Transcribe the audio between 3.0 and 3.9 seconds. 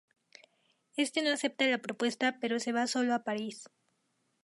a París.